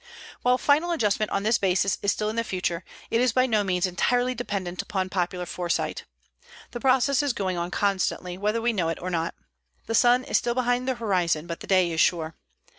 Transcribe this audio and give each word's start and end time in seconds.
While 0.41 0.57
final 0.57 0.89
adjustment 0.89 1.29
on 1.31 1.43
this 1.43 1.59
basis 1.59 1.99
is 2.01 2.11
still 2.11 2.29
in 2.29 2.35
the 2.35 2.43
future, 2.43 2.83
it 3.11 3.21
is 3.21 3.33
by 3.33 3.45
no 3.45 3.63
means 3.63 3.85
entirely 3.85 4.33
dependent 4.33 4.81
upon 4.81 5.09
popular 5.09 5.45
foresight. 5.45 6.05
The 6.71 6.79
process 6.79 7.21
is 7.21 7.33
going 7.33 7.55
on 7.59 7.69
constantly, 7.69 8.35
whether 8.35 8.63
we 8.63 8.73
know 8.73 8.89
it 8.89 8.97
or 8.99 9.11
not. 9.11 9.35
The 9.85 9.93
sun 9.93 10.23
is 10.23 10.39
still 10.39 10.55
behind 10.55 10.87
the 10.87 10.95
horizon, 10.95 11.45
but 11.45 11.59
the 11.59 11.67
day 11.67 11.91
is 11.91 12.01
sure. 12.01 12.33